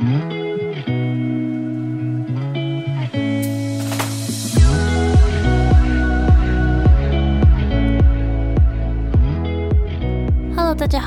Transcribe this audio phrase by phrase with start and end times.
[0.00, 0.39] 大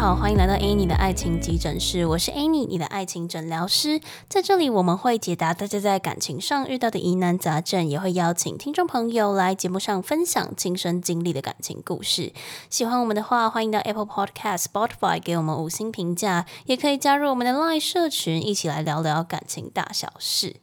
[0.03, 4.01] 好，欢迎来到 Annie 的爱情急诊室，我是 Annie，你的爱情诊疗师。
[4.27, 12.33] 在这里，我们会解答大家在感情上遇到的疑难杂症，也会邀请听众朋友来节目上分享亲身经历的感情故事。
[12.69, 20.57] 喜欢我们的话，欢迎到 Apple Podcast、Spotify 给我们五星评价，也可以加入我们的 Line 社群，一起来聊聊感情大小事。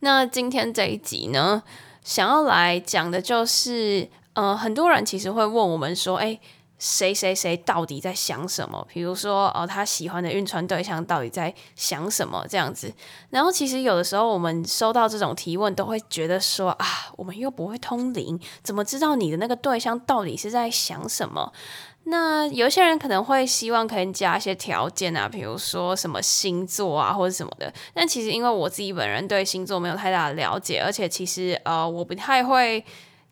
[0.00, 1.62] 那今天这一集呢，
[2.02, 6.40] 想要来讲的就是，呃，很多人其实会问我们说，哎。
[6.78, 8.86] 谁谁谁到底在想什么？
[8.92, 12.46] 比如说，哦，他喜欢的晕船对象到底在想什么？
[12.48, 12.94] 这样子。
[13.30, 21.52] 然后，其实有的时候我们收到这种提问，都会觉得说啊，我们又不会通灵，怎么知道你的那个对象到底是在想什么？
[22.04, 27.72] 那有些人可能会希望可以加一些条件啊，比如说什么星座啊，或者什么的。
[27.92, 32.84] 但其实，因为我自己本人对星座没有太大的了解，而且其实呃，我不太会。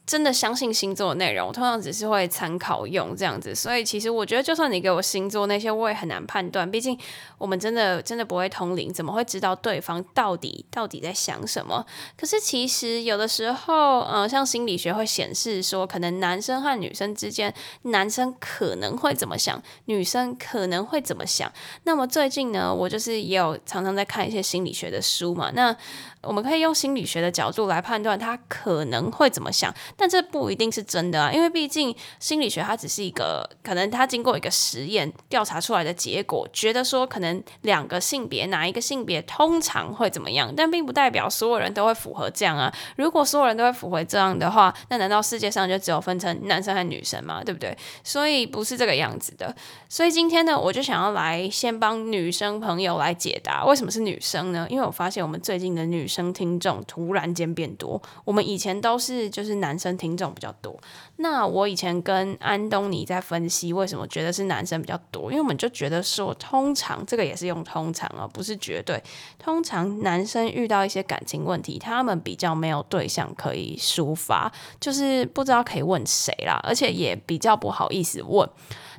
[0.07, 6.71] 真的相信星座的内容，我通常只是会参考用这样子，所以其实我觉得，就算你给我星座那些，我也很难判断。
[6.71, 6.97] 毕竟
[7.39, 11.85] 我们真的真的不会通灵，怎么会知道对方到底到底在想什么？
[12.17, 21.53] 可是其实有的时候，呃，像心理学会显示说，可能男生和女生之间，男生可能会怎么想，女生可能会怎么想。
[21.83, 25.77] 那么最近呢，我就是也有常常在看一些心理学的书嘛，那。
[26.23, 42.73] 我们可以用心理学的角度来判断他可能会怎么想，但这不一定是真的啊，因为毕竟心理学它只是一个可能，它经过一个实验调查出来的结果，觉得说可能两个性别哪一个性别通常会怎么样，但并不代表所有人都会符合这样啊。
[42.97, 47.43] 如果所有人都会符合这样的话，那难道世界上就只有分成男生和女生吗？
[47.45, 47.77] 对不对？
[48.03, 49.55] 所以不是这个样子的。
[49.89, 54.67] 所以今天呢，我就想要来先帮女生朋友来解答为什么是女生呢？
[54.71, 56.07] 因为我发现我们最近的女。
[56.07, 60.75] 生听众突然间变多，我们以前都是就是男生听众比较多。
[61.17, 69.03] 那我以前跟安东尼在分析为什么觉得是男生比较多，因为我们就觉得说，通常这个也是用通常啊，不是绝对。
[69.39, 78.49] 通常男生遇到一些感情问题，他们比较没有对象可以抒发，就是不知道可以问谁啦，而且也比较不好意思问。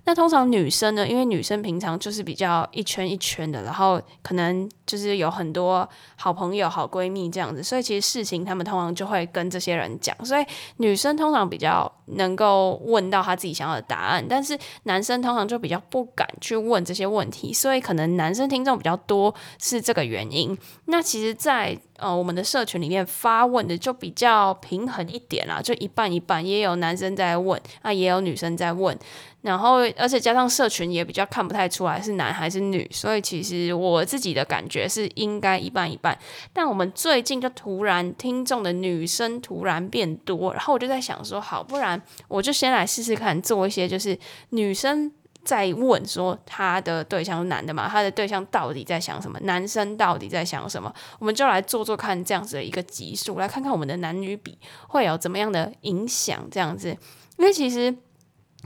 [0.08, 10.46] 那通常女生呢，因为女生平常就是比较一圈一圈的，然后可能就是有很多好朋友、好闺蜜这样子，所以其实事情他们通常就会跟这些人讲，所以
[10.78, 20.58] 女生通常比较能够问到他自己想要的答案，但是男生通常就比较不敢去问这些问题，所以可能男生听众比较多是这个原因。
[20.86, 28.98] 那其实，在呃我们的社群里面发问的就比较平衡一点啦，就一半一半，也有男生在问，啊也有女生在问。
[29.42, 36.18] 然后，而且加上社群也比较看不太出来是男还是女，所以其实我自己的感觉是应该一半一半。
[36.52, 41.97] 但我们最近就突然听众的女生突然变多，然后我就在想说，好，不然
[42.28, 44.18] 我就先来试试看，做一些就是
[44.50, 45.12] 女生
[45.44, 56.90] 在问说她的对象是男的嘛，她的对象到底在想什么，男生到底在想什么，我们就来做做看这样子的一个集数，来看看我们的男女比会有怎么样的影响，这样子，
[57.38, 57.96] 因为其实。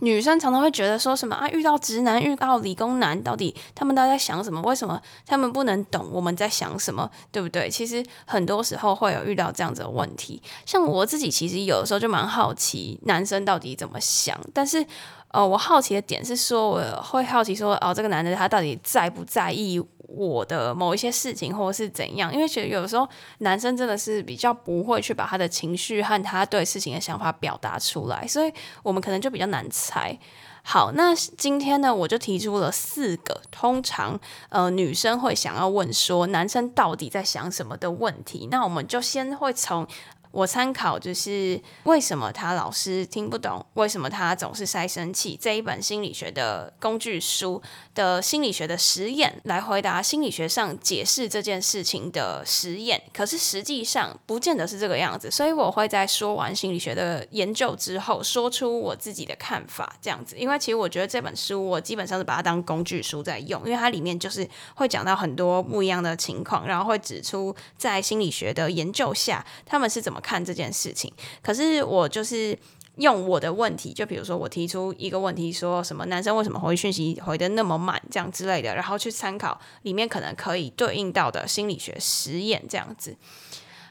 [0.01, 4.61] 女生常常会觉得说什么啊，遇到直男，遇到理工男，到底他们都在想什么？
[4.61, 7.09] 为什么他们不能懂我们在想什么？
[7.31, 7.69] 对不对？
[7.69, 10.41] 其实很多时候会有遇到这样子的问题。
[10.65, 14.85] 像我自己，其实有的时候就蛮好奇男生到底怎么想，但是。
[15.33, 19.81] 呃，我好奇的点是说，我会好奇说，哦，这个男的他到底在不在意
[20.15, 22.33] 我的某一些事情，或者是怎样？
[22.33, 23.07] 因为其实有时候
[23.39, 30.17] 男生真的是比较不会去把他的情绪和他对事情的想法表达出来，所以我们可能就比较难猜。
[30.63, 38.47] 好，那今天呢，我就提出了四个通常呃女生会想要问说，男生到底在想什么的问题。
[38.51, 39.87] 那我们就先会从。
[40.31, 47.61] 我参考就是为什么他老师听不懂，为什么他总是塞生气这一本心理学的工具书
[47.93, 53.01] 的心理学的实验来回答心理学上解释这件事情的实验。
[53.13, 60.37] 可是实际上不见得是这个样子，所以我会在说完心理学的研究之后，说出我自己的看法，这样子。
[60.37, 70.20] 因为其实我觉得这本书我基本上是把它当工具书在用，因为它里面就是会讲到很多不一样的情况，然后会指出在心理学的研究下他们是怎么。
[70.21, 72.57] 看这件事情，可是我就是
[72.95, 83.17] 用我的问题，就比如说我提出一个问题，说什么男生为什么回讯息回的那么慢，这样之类的，然后去参考里面可能可以对应到的心理学实验这样子。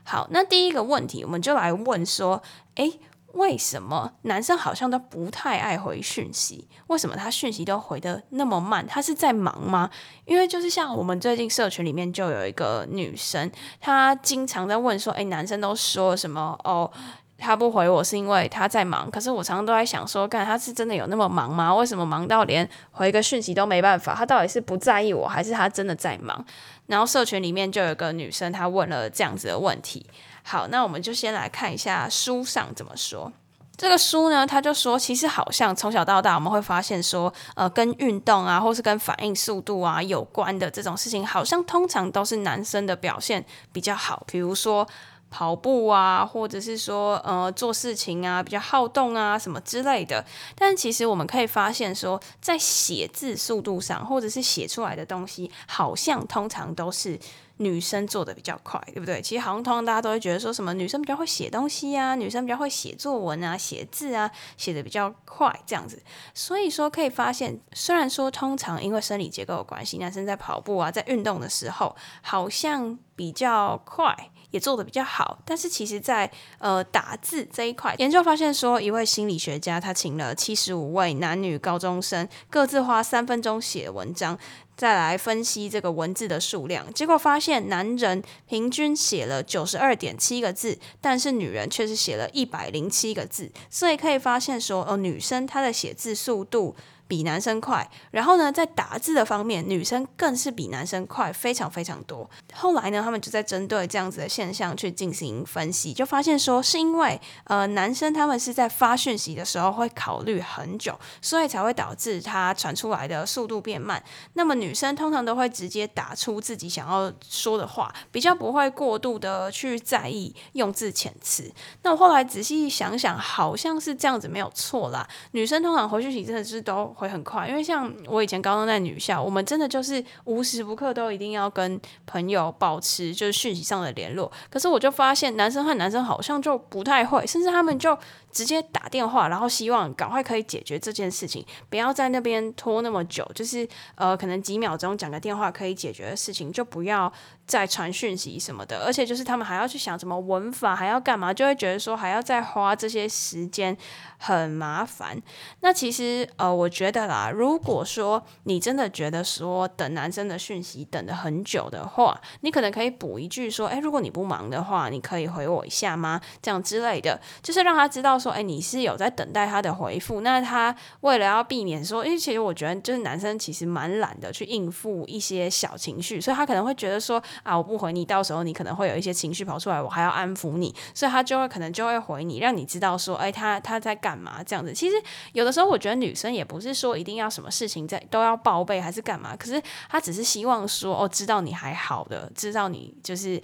[0.04, 2.42] 好，那第一个问题，我们就来问说，
[2.76, 2.98] 诶，
[3.34, 6.68] 为什么男生好像都不太爱回讯息？
[6.88, 8.86] 为什么他讯息都回得那么慢？
[8.86, 9.88] 他是在忙吗？
[10.24, 13.50] 因为就是像我们最近社群里面就有一个女生，
[13.80, 16.58] 她经常在问说：“诶，男生都说什么？
[16.64, 16.90] 哦，
[17.38, 21.74] 他不回我是因为他在忙。”可是我常常都在想说，干他是真的有那么忙吗？
[21.74, 24.14] 为什么忙到连回个讯息都没办法？
[24.14, 26.44] 他到底是不在意我，还是他真的在忙？
[26.86, 30.04] 然后社群里面就有个女生，她问了这样子的问题。
[30.42, 33.32] 好，那我们就先来看一下书上怎么说。
[33.76, 43.42] 这个书呢，他就说，其实好像从小到大，我们会发现说，呃，跟运动啊，或是跟反应速度啊有关的这种事情，好像通常都是男生的表现
[43.72, 44.22] 比较好。
[44.26, 44.86] 比如说
[45.30, 50.22] 跑步啊，或者是说，呃，做事情啊，比较好动啊，什么之类的。
[50.54, 57.18] 但其实我们可以发现说，在写字速度上，或者是写出来的东西，好像通常都是。
[57.60, 59.20] 女生做的比较快，对不对？
[59.20, 66.02] 其实好像通常大家都会觉得说什么女生比较会写东西啊，女生比较会写作文啊，写字啊，写的比较快这样子。
[66.32, 74.16] 所以说可以发现，虽然说通常因为生理结构的关系，男生在跑步啊，在运动的时候好像比较快，
[74.50, 76.30] 也做的比较好，但是其实在
[76.60, 84.38] 呃打字这一块，研究发现说，一位心理学家他请了七十五位男女高中生，各自花三分钟写文章。
[84.80, 96.74] 再来分析这个文字的数量，结果发现男人平均写了九十二点七个字，但是女人却是写了一百零七个字，所以可以发现说，哦，女生她的写字速度。
[97.10, 102.30] 比男生快，然后呢，在打字的方面，女生更是比男生快非常非常多。
[102.54, 114.00] 后来呢，他们就在针对这样子的现象去进行分析，就发现说，是因为呃，男生他们是在发讯息的时候会考虑很久，所以才会导致他传出来的速度变慢。
[114.34, 121.52] 那么女生通常都会直接打出自己想要说的话，比较不会过度的去在意用字遣词。
[121.82, 125.04] 那我后来仔细想想，好像是这样子没有错啦。
[125.32, 126.94] 女生通常回讯息真的是都。
[127.00, 134.30] 会很快，因为像我以前高中在女校，我们真的就是无时不刻都一定要跟朋友保持就是讯息上的联络。
[134.50, 137.98] 可是我就发现，男生和男生好像就不太会，甚至他们就
[138.30, 143.28] 直接打电话，然后希望赶快可以解决这件事情，不要在那边拖那么久。
[143.34, 147.12] 就是呃，可能几秒钟讲个电话可以解决的事情，就不要
[147.46, 148.84] 再传讯息什么的。
[148.86, 153.76] 而且就是他们还要去想什么文法，还要干嘛，就会觉得说还要再花这些时间，
[154.18, 155.20] 很麻烦。
[155.60, 166.20] 那其实呃，我觉得啦，如果说你真的觉得说等男生的讯息等得很久的话，你可能可以补一句说，诶，如果你不忙的话，你可以回我一下吗？
[166.40, 168.19] 这样之类的，就是让他知道。
[168.20, 170.20] 说，哎，你是有在等待他的回复？
[170.20, 184.72] 那他为了要避免说，因为其实我觉得，就是男生其实蛮懒的去应付一些小情绪，所以他可能会觉得说，啊，我不回你，到时候你可能会有一些情绪跑出来，我还要安抚你，所以他就会可能就会回你，让你知道说，哎，他他在干嘛这样子。
[184.72, 184.96] 其实
[185.32, 193.40] 有的时候，我觉得女生也不是说一定要什么事情在都要报备还是干嘛，可是他只是希望说，哦，知道你还好的，知道你就是。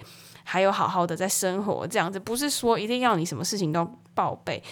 [0.49, 4.63] 还有好好的在生活这样子，不是说一定要你什么事情都报备。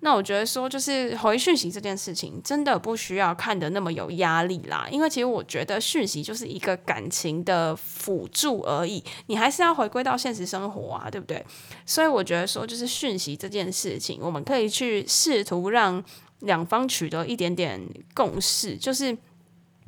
[0.00, 4.86] 那我觉得说，就是回讯息这件事情，真的不需要看的那么有压力啦。
[4.90, 11.42] 因为其实我觉得讯息就是一个感情的辅助而已，你还是要回归到现实生活啊，对不对？
[11.86, 16.04] 所以我觉得说，就是讯息这件事情，我们可以去试图让
[16.40, 17.80] 两方取得一点点
[18.12, 19.16] 共识，就是。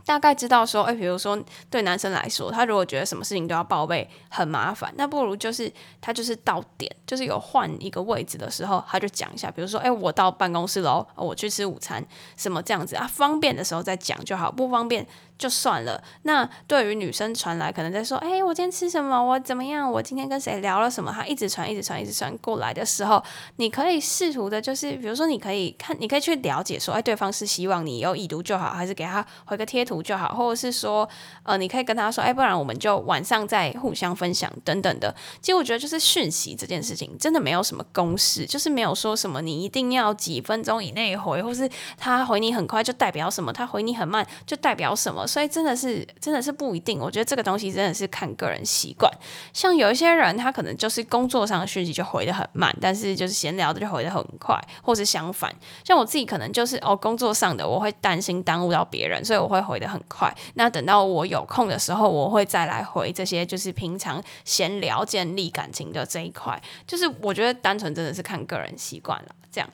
[0.06, 1.36] 大概知道说，哎，比如说
[1.68, 5.70] 对男生来说，他如果觉得什么事情都要报备很麻烦，那不如就是
[6.00, 12.02] 他就是到点，就是有换一个位置的时候，他就讲一下，比如说，哎，我到办公室喽，我去吃午餐，
[12.36, 15.04] 什么这样子啊，方便的时候再讲就好，不方便。
[15.38, 16.02] 就算了。
[16.22, 19.22] 那对于女生传来，可能在说：“哎，我今天吃什么？
[19.22, 19.92] 我怎么样？
[19.92, 23.22] 我今天跟谁聊了什么？”她一直传，一直传，一直传过来的时候，
[23.56, 30.34] 你可以试图的，就是比如说，你可以看，你可以去了解说：“哎，对方是希望你有已读就好，还是给他回个贴图就好？
[30.34, 31.08] 或者是说，
[31.42, 49.10] 呃，你可以跟他说：‘哎，不然我们就晚上再互相分享等等的。’其实我觉得，就是讯息这件事情，真的没有什么公式，就是没有说什么你一定要几分钟以内回，或是他回你很快就代表什么，他回你很慢就代表什么。”所以真的是真的是不一定，我觉得这个东西真的是看个人习惯。
[49.52, 55.54] 像有一些人，他可能就是工作上的讯息就回得很慢，但是就是闲聊的就回得很快，或是相反。
[55.84, 60.34] 像我自己可能就是哦，工作上的我会担心耽误到别人，所以我会回很快。
[60.54, 66.60] 那等到我有空的时候，我会再来回这些就是平常闲聊建立感情的这一块。
[66.86, 69.34] 就是我觉得单纯真的是看个人习惯了。
[69.50, 69.70] 这样，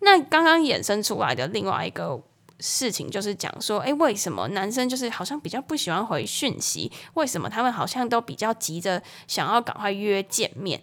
[0.00, 2.20] 那刚刚衍生出来的另外一个。
[2.58, 6.90] 事情就是讲说，诶，为什么男生就是好像比较不喜欢回讯息？
[7.12, 10.80] 为什么他们好像都比较急着想要赶快约见面？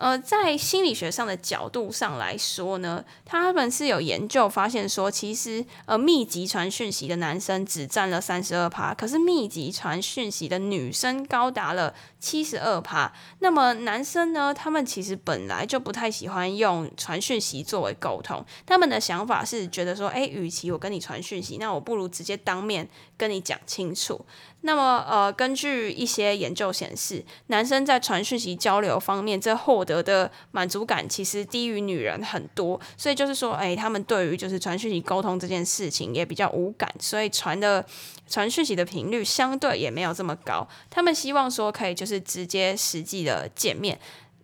[0.00, 13.12] 呃，在心理学上的角度上来说呢，他们是有研究发现说，其实呃，密集传讯息的男生只占了三十二趴，可是密集传讯息的女生高达了七十二趴。
[13.40, 22.88] 那么男生呢，他们其实本来就不太喜欢用传讯息作为沟通，他们的想法是觉得说，诶，与其我跟你传讯息，那我不如直接当面
[23.20, 24.24] 跟你讲清楚。
[24.62, 32.80] 那么，呃，根据一些研究显示，男生在传讯息交流方面，这获得的满足感其实低于女人很多。
[32.96, 37.84] 所以就是说，哎，他们对于就是传讯息沟通这件事情也比较无感，所以传的
[38.26, 40.66] 传讯息的频率相对也没有这么高。
[40.88, 43.98] 他们希望说可以就是直接实际的见面。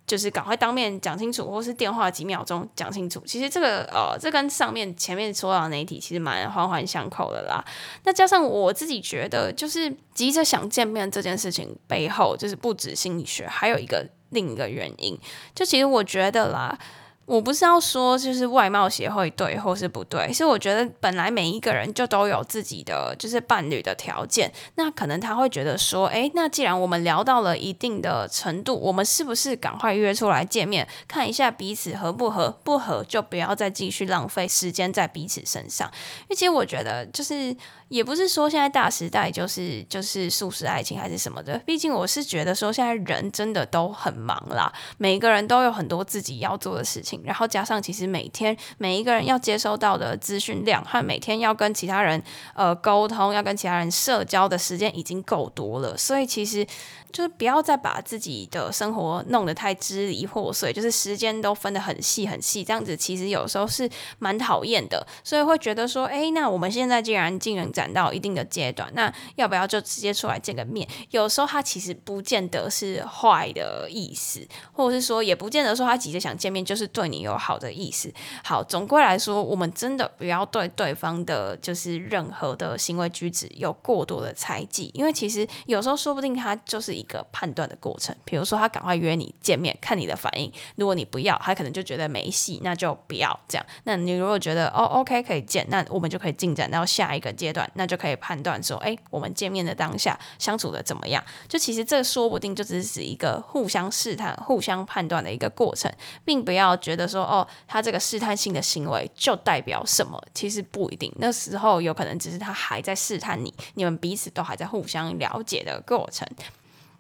[0.07, 3.21] 就是赶快当面讲清楚，或是电话几秒钟讲清楚。
[3.27, 7.65] 其实这个呃，这跟上面前面说到的那一题其实蛮环环相扣的啦。
[8.05, 15.19] 那加上我自己觉得，就是急着想见面这件事情背后，就是不止心理学，还有一个另一个原因。
[15.55, 16.79] 就其实我觉得啦。
[17.27, 35.91] 我不是要说就是外貌协会对或是不对，是我觉得本来每一个人就都有自己的就是伴侣的条件，那可能他会觉得说，诶，那既然我们聊到了一定的程度，我们是不是赶快约出来见面，看一下彼此合不合，不合就不要再继续浪费时间在彼此身上。
[36.21, 37.57] 因为其实我觉得就是。
[37.89, 52.23] 也不是说现在大时代就是就是速食爱情还是什么的，毕竟我是觉得说现在人真的都很忙啦，每一个人都有很多自己要做的事情，然后加上其实每天每一个人要接收到的资讯量和每天要跟其他人
[52.55, 56.67] 呃沟通、要跟其他人社交的时间已经够多了，所以其实。
[57.13, 63.89] 就是不要再把自己的生活弄得太支离破碎，就是时间都分得很细很细，这样子其实有时候是
[64.19, 65.07] 蛮讨厌的。
[65.25, 70.87] 所以会觉得说，哎，那我们现在既然进展到一定的阶段，那要不要就直接出来见个面？
[71.11, 78.13] 有时候他其实不见得是坏的意思，或者是说也不见得说他急着想见面就是对你有好的意思。
[78.45, 87.07] 好，总归来说，我们真的不要对对方的就是任何的行为举止有过多的猜忌，因为其实有时候说不定他就是一。
[87.07, 90.53] 个判断的过程，比如说他赶快约你见面，看你的反应。
[90.75, 93.65] 如果你不要，他可能就觉得没戏，那就不要这样。
[93.85, 101.23] 那你如果觉得哦，OK 可以见，那我们就可以进展到下一个阶段，那就可以判断说，哎，我们见面的当下相处的怎么样？
[101.49, 105.93] 就其实这说不定就只是一个互相试探、互相判断的一个过程，
[106.25, 110.23] 并不要觉得说，哦，他这个试探性的行为就代表什么？
[110.35, 116.27] 其实不一定，那时候有可能只是他还在试探你，你们彼此都还在互相了解的过程。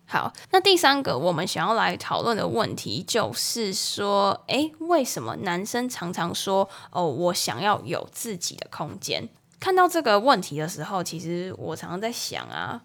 [0.08, 9.28] 好，那第三个我们想要来讨论的问题就是说，诶，为什么男生常常说哦，我想要有自己的空间？
[9.66, 12.80] 看到这个问题的时候，其实我常常在想啊，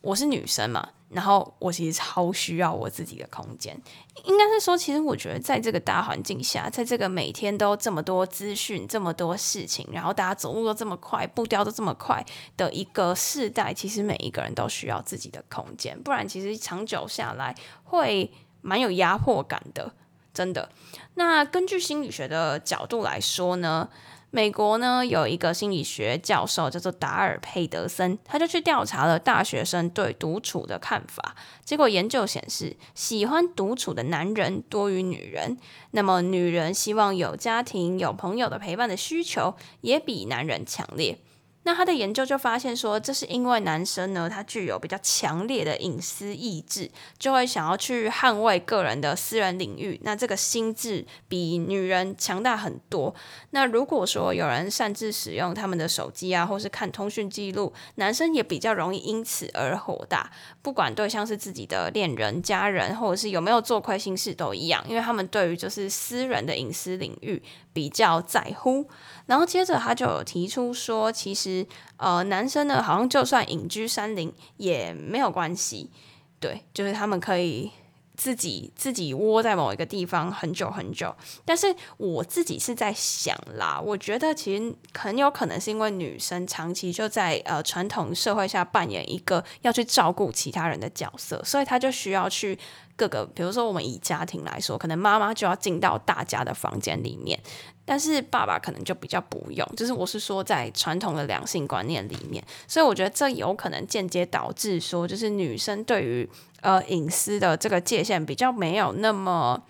[0.00, 0.88] 我是女生嘛。
[1.10, 3.80] 然后我其实超需要我自己的空间，
[4.24, 12.26] 应该是说，其实我觉得在这个大环境下，在这个每天都这么多资讯、这么多事情，然后大家走路都这么快，步调都这么快
[12.56, 18.28] 的一个世代，其实每一个人都需要自己的空间，不然其实长久下来会
[18.60, 19.94] 蛮有压迫感的，
[20.32, 20.68] 真的。
[21.14, 23.88] 那根据心理学的角度来说呢，
[24.34, 31.36] 美国呢有一个心理学教授叫做达尔佩德森，他就去调查了大学生对独处的看法。
[31.64, 35.56] 结果研究显示，喜欢独处的男人多于女人，
[35.92, 41.16] 那么女人希望有家庭、有朋友的陪伴的需求也比男人强烈。
[41.64, 49.98] 那他的研究就发现说，这是因为男生呢，他具有比较强烈的隐私意志，就会想要去捍卫个人的私人领域。
[50.02, 53.14] 那这个心智比女人强大很多。
[53.50, 60.30] 那如果说有人擅自使用他们的手机啊，或是看通讯记录，男生也比较容易因此而火大。
[60.60, 67.42] 不管对象是自己的恋人、家人，或者是有没有做亏心事都一样，因为他们对于就是私人的隐私领域
[67.72, 68.86] 比较在乎。
[69.26, 71.66] 然后接着他就有提出说，其实
[71.96, 75.90] 呃男生呢，好像就算隐居山林也没有关系，
[76.38, 77.70] 对，就是他们可以
[78.16, 81.14] 自己自己窝在某一个地方很久很久。
[81.44, 92.58] 但是我自己是在想啦，我觉得其实很有可能是因为女生长期就在呃传统社会下扮演一个要去照顾其他人的角色，所以他就需要去。
[92.96, 97.36] 各个，比如说我们以家庭来说，可能妈妈就要进到大家的房间里面，
[97.84, 99.66] 但是爸爸可能就比较不用。
[99.76, 106.28] 就是我是说，在传统的两性观念里面，所以我觉得这有可能间接导致说，就是女生对于
[106.62, 109.62] 呃隐私的这个界限比较没有那么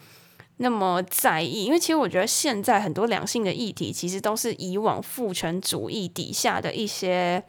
[0.58, 1.64] 那么在意。
[1.64, 7.42] 因为其实我觉得现在很多两性的议题，其实都是以往父权主义底下的一些，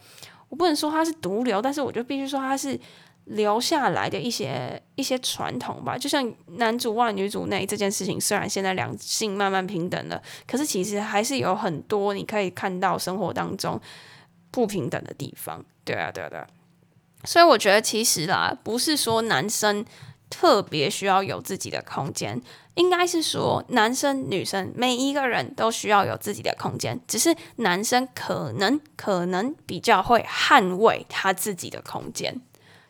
[0.49, 2.79] 我不能说它是毒瘤，但是我就必须说它是。
[3.25, 5.97] 留下来的一些一些传统吧。
[5.97, 13.79] 就像男主外女主内这件事情，虽然现在两性慢慢平等了，可是其实还是有很多你可以看到生活当中
[14.51, 15.63] 不平等的地方。
[15.83, 16.47] 对啊，对啊，对啊。
[17.23, 19.83] 所以我觉得其实啦，不是说男生
[20.29, 22.41] 特别需要有自己的空间。
[22.75, 32.41] 应该是说，男生、女生每一个人都需要有自己的空间，只是男生可能可能比较会捍卫他自己的空间，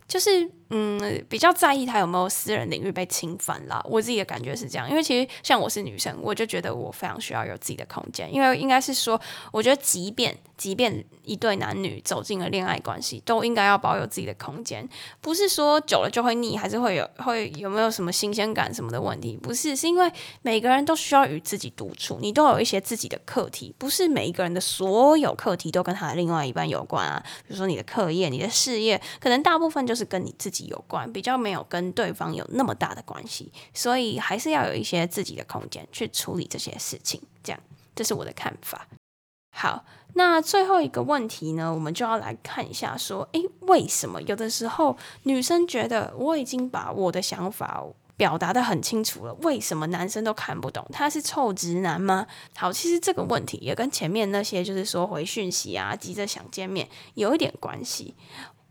[0.08, 0.50] 就是。
[0.72, 3.80] 嗯，比较在意他有没有私人领域被侵犯啦。
[3.88, 8.34] 我自己的感觉是这样，因为其实像我是女生，我就觉得我非常需要有自己的空间。
[8.34, 9.22] 因为应该是说，
[9.54, 14.86] 我觉得即便即便一对男女走进了恋爱关系，都应该要保有自己的空间。
[15.22, 19.38] 不是说久了就会腻，还是会有会有没有什么新鲜感什么的问题？
[19.38, 23.74] 不是，是因为每个人都需要与自己独处，你都有一些自己的课题。
[23.78, 27.24] 不是每一个人的所有课题都跟他的另外一半有关啊。
[27.48, 30.66] 比如说你的课业、你的事业，可能大部分就是跟你自己。
[30.66, 37.22] 有关，比较没有跟对方有那么大的关系，所以还是要有一些自己的空间去处理这些事情。
[37.44, 37.62] 这样，
[37.94, 38.88] 这是我的看法。
[39.52, 39.86] 好，
[40.18, 47.84] 那最后一个问题呢，我们就要来看一下，说，诶，为什么有的时候女生觉得我已经把我的想法
[48.16, 50.88] 表达的很清楚了，为什么男生都看不懂？
[50.90, 52.26] 他是臭直男吗？
[52.56, 58.16] 好，其实这个问题也跟前面那些就是说回讯息啊，急着想见面有一点关系。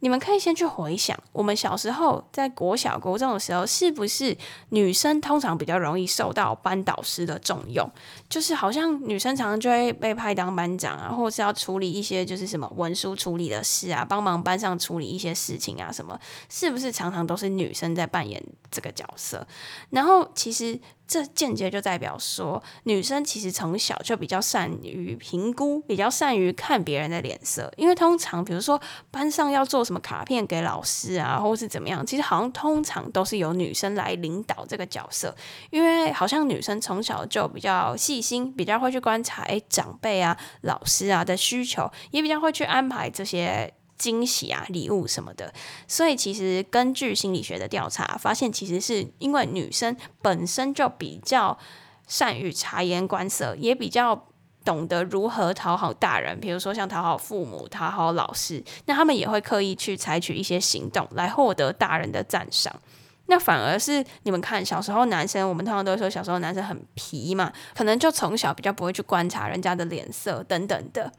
[0.04, 4.36] 你们可以先去回想，我们小时候在国小、国中的时候，是不是
[4.68, 7.90] 女生通常比较容易受到班导师的重用？
[8.28, 16.20] 就是好像女生常常就会被派当班长啊，或是要处理一些就是什么文书处理的事啊，帮忙班上处理一些事情啊，什么
[16.50, 19.46] 是不是常常都是女生在扮演这个角色？
[19.88, 20.78] 然后其实。
[21.06, 27.72] 这间接就代表说，女生其实从小就比较善于评估，比较善于看别人的脸色。
[27.76, 28.80] 因为通常，比如说
[29.10, 35.34] 班上要做什么卡片给老师啊，或是怎么样，其实好像通常都是由女生来领导这个角色。
[35.70, 43.74] 因为好像女生从小就比较细心，比较会去观察，诶，长辈啊、老师啊的需求，也比较会去安排这些。
[43.96, 45.52] 惊喜啊，礼物什么的，
[45.86, 51.58] 所以其实根据心理学的调查发现，其实是因为女生本身就比较
[52.06, 54.26] 善于察言观色，也比较
[54.64, 62.80] 懂得如何讨好大人，比如说像讨好父母、讨好老师，那他们也会刻意去采取一些行动来获得大人的赞赏。
[63.26, 71.12] 那反而是你们看，小时候男生，我们通常都会说小时候男生很皮嘛，可能就从小比较不会去观察人家的脸色等等的。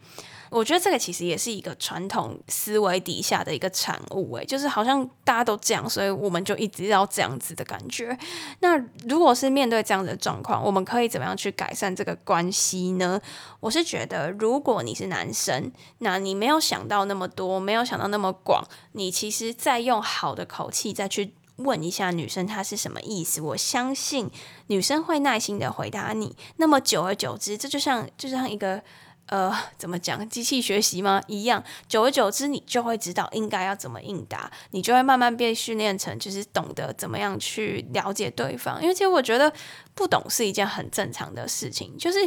[0.51, 8.15] 我觉得这个其实也是一个传统思维底下的一个产物，诶，就是好像大家都这样，所以我们就一直要这样子的感觉。
[8.59, 13.19] 那如果是面对这样的状况，我们可以怎么样去改善这个关系呢？
[13.59, 24.29] 我是觉得，如果你是男生，那你没有想到那么多，没有想到那么广，你其实再用好的口气再去问一下女生她是什么意思，我相信
[24.67, 26.35] 女生会耐心的回答你。
[26.57, 28.81] 那么久而久之，这就像就像一个。
[29.27, 30.29] 呃，怎么讲？
[30.29, 31.19] 机器学习吗？
[31.25, 38.79] 一样，久而久之，你就会知道应该要怎么应答，你就会慢慢被训练成，就是懂得怎么样去了解对方。
[38.79, 39.51] 因为其实我觉得
[39.95, 42.19] 不懂是一件很正常的事情，就是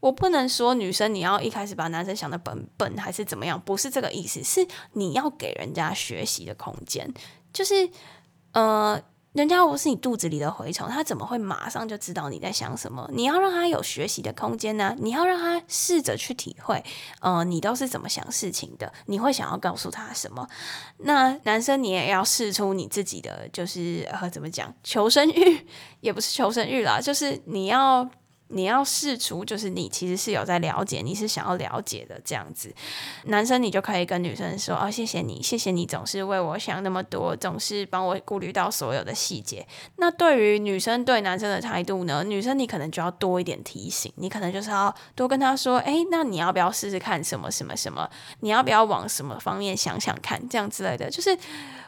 [0.00, 7.12] 我不能说女生你要一开始把男生想得笨笨还是怎么样，不是这个意思，是你要给人家学习的空间，
[7.52, 7.90] 就是
[8.52, 9.02] 呃。
[9.32, 13.08] 人家不是你肚子里的蛔虫，他怎么会马上就知道你在想什么？
[13.14, 16.84] 你要让他有学习的空间呢、你要让他试着去体会，
[17.22, 18.92] 呃，你都是怎么想事情的？
[19.06, 20.46] 你会想要告诉他什么？
[20.98, 25.66] 那男生你也要试出你自己的，就是呃，怎么讲，求生欲
[26.02, 28.06] 也不是求生欲啦，就是你要。
[28.52, 32.72] 你要试出，就是你其实是有在了解，你是想要了解的这样子。
[33.24, 42.22] 男生你就可以跟女生说：“哦，谢谢你，谢谢你总是为我想那么多，总是帮我顾虑到所有的细节。”那对于女生对男生的态度呢？
[42.24, 48.08] 女生你可能就要多一点提醒，你可能就是要多跟他说：“诶，那你要不要试试看什么什么什么？
[48.40, 50.48] 你要不要往什么方面想想看？
[50.48, 51.36] 这样之类的，就是。”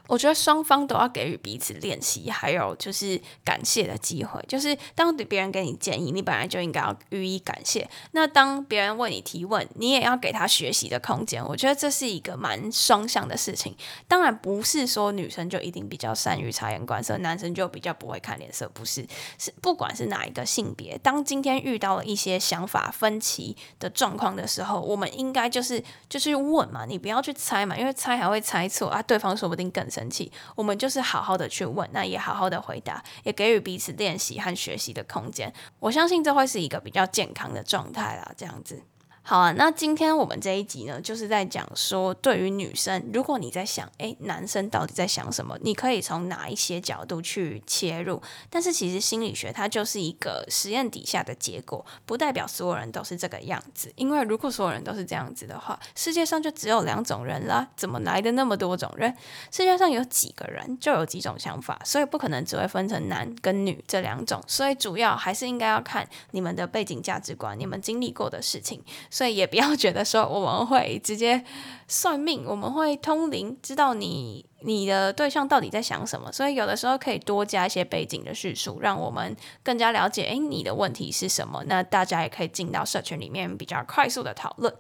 [0.07, 4.39] 我觉得双方都要给予彼此练习，还有就是感谢的机会。
[4.47, 7.89] 就是当别人给你建议，你本来就应该要予以感谢。
[8.11, 11.43] 那当别人为你提问，你也要给他学习的空间。
[11.47, 13.75] 我觉得这是一个蛮双向的事情。
[14.07, 18.69] 当然不是说女生就一定比较善于察言观色，男生就比较不会看脸色。
[18.75, 19.07] 不是，
[19.39, 29.83] 是不管是哪一个性别，当今天遇到了一些想法分歧的状况的时候，我们应该就是就是问嘛，你不要去猜嘛，因为猜还会猜错啊，对方说不定更。
[29.95, 35.53] 生气，我们就是好好的去问，那也好好的回答，也给予彼此练习和学习的空间。
[35.79, 38.33] 我相信这会是一个比较健康的状态啦。
[38.37, 38.83] 这样子，
[39.27, 45.59] 好啊，那今天我们这一集呢，就是在讲说，对于女生，如果你在想，诶，男生到底在想什么？
[45.63, 48.21] 你可以从哪一些角度去切入？
[48.51, 53.91] 但是其实心理学它就是一个实验底下的结果，不代表所有人都是这个样子。
[53.97, 59.11] 因为如果所有人都是这样子的话，世界上就只有两种人啦，怎么来的那么多种人？
[59.51, 64.45] 世界上有几个人就有几种想法，所以不可能只会分成男跟女这两种。
[64.47, 68.85] 所以主要还是应该要看你们的背景价值观，你们经历过的事情。
[69.15, 71.45] 所以也不要觉得说我们会直接
[71.87, 76.33] 算命，我们会通灵，知道你你的对象到底在想什么。
[76.33, 81.63] 所以有的时候可以多加一些背景的叙述，让我们更加了解，诶，你的问题是什么？
[81.69, 84.75] 那大家也可以进到社群里面比较快速的讨论。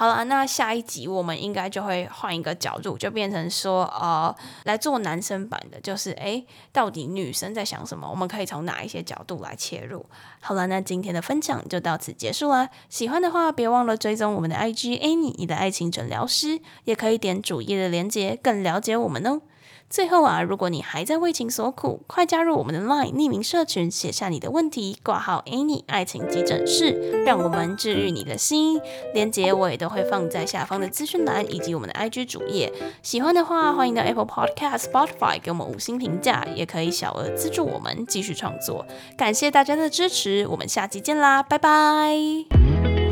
[0.00, 4.34] 好了，那下一集我们应该就会换一个角度，就变成说，呃，
[4.64, 8.08] 来做男生版的，就是，诶，到底女生在想什么？
[8.08, 10.06] 我们可以从哪一些角度来切入？
[10.40, 12.70] 好了，那今天的分享就到此结束啦。
[12.88, 19.42] 喜欢的话，别忘了追踪我们的 IG Annie，你的爱情诊疗师，也可以点主页的链接，更了解我们哦。
[19.90, 28.80] 最后啊，如果你还在为情所苦，快加入我们的 LINE 匿名社群，写下你的问题，挂号 Any 爱情急诊室，让我们治愈你的心。
[29.12, 32.72] 链接我也都会放在下方的资讯栏以及我们的 IG 主页。
[33.02, 38.86] 喜欢的话，欢迎到 Apple Podcast、Spotify 给我们五星评价，也可以小额资助我们继续创作。
[39.16, 43.09] 感谢大家的支持，我们下期见啦，拜拜。